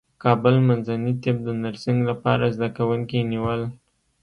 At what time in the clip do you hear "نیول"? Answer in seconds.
3.31-3.61